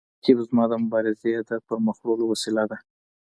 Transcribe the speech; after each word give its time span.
رقیب 0.19 0.37
زما 0.47 0.63
د 0.69 0.73
مبارزې 0.83 1.31
د 1.49 1.51
پرمخ 1.67 1.97
وړلو 2.01 2.25
وسیله 2.31 2.63
ده 2.69 2.77